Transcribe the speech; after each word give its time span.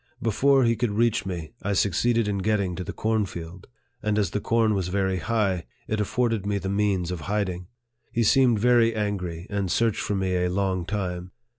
Before 0.19 0.63
he 0.63 0.75
could 0.75 0.89
reach 0.89 1.27
me, 1.27 1.51
I 1.61 1.73
succeeded 1.73 2.27
in 2.27 2.39
getting 2.39 2.75
to 2.75 2.83
the 2.83 2.91
cornfield; 2.91 3.67
and 4.01 4.17
as 4.17 4.31
the 4.31 4.39
corn 4.41 4.73
was 4.73 4.87
very 4.87 5.19
high, 5.19 5.65
it 5.87 5.99
afforded 6.01 6.43
me 6.43 6.57
the 6.57 6.69
means 6.69 7.11
of 7.11 7.19
hiding. 7.29 7.67
He 8.11 8.23
seemed 8.23 8.57
very 8.57 8.95
angry, 8.95 9.45
and 9.51 9.69
searched 9.69 10.01
for 10.01 10.15
me 10.15 10.37
a 10.37 10.49
long 10.49 10.87
time. 10.87 11.33